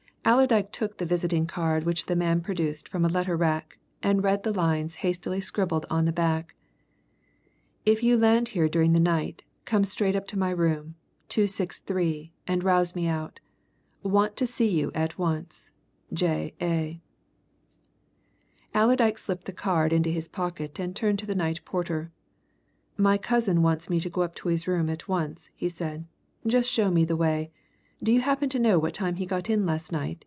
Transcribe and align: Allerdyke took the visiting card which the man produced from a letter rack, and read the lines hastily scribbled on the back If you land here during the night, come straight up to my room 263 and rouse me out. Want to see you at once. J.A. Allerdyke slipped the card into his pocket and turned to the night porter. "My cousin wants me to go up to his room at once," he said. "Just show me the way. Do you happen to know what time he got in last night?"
Allerdyke 0.23 0.71
took 0.71 0.97
the 0.97 1.05
visiting 1.05 1.47
card 1.47 1.83
which 1.83 2.05
the 2.05 2.15
man 2.15 2.41
produced 2.41 2.87
from 2.87 3.03
a 3.03 3.07
letter 3.09 3.35
rack, 3.35 3.79
and 4.03 4.23
read 4.23 4.43
the 4.43 4.53
lines 4.53 4.95
hastily 5.01 5.41
scribbled 5.41 5.87
on 5.89 6.05
the 6.05 6.11
back 6.13 6.53
If 7.87 8.03
you 8.03 8.15
land 8.17 8.49
here 8.49 8.69
during 8.69 8.93
the 8.93 8.99
night, 8.99 9.41
come 9.65 9.83
straight 9.83 10.15
up 10.15 10.27
to 10.27 10.37
my 10.37 10.51
room 10.51 10.93
263 11.29 12.31
and 12.47 12.63
rouse 12.63 12.95
me 12.95 13.07
out. 13.07 13.39
Want 14.03 14.37
to 14.37 14.45
see 14.45 14.69
you 14.69 14.91
at 14.93 15.17
once. 15.17 15.71
J.A. 16.13 17.01
Allerdyke 18.75 19.17
slipped 19.17 19.45
the 19.45 19.51
card 19.51 19.91
into 19.91 20.11
his 20.11 20.27
pocket 20.27 20.77
and 20.79 20.95
turned 20.95 21.17
to 21.19 21.25
the 21.25 21.35
night 21.35 21.65
porter. 21.65 22.11
"My 22.95 23.17
cousin 23.17 23.63
wants 23.63 23.89
me 23.89 23.99
to 23.99 24.09
go 24.09 24.21
up 24.21 24.35
to 24.35 24.49
his 24.49 24.67
room 24.67 24.87
at 24.87 25.07
once," 25.07 25.49
he 25.55 25.67
said. 25.67 26.05
"Just 26.45 26.69
show 26.69 26.91
me 26.91 27.05
the 27.05 27.17
way. 27.17 27.49
Do 28.03 28.11
you 28.11 28.21
happen 28.21 28.49
to 28.49 28.57
know 28.57 28.79
what 28.79 28.95
time 28.95 29.17
he 29.17 29.27
got 29.27 29.47
in 29.47 29.63
last 29.63 29.91
night?" 29.91 30.17